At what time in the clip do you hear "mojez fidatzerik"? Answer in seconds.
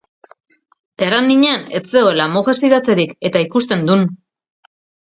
2.37-3.17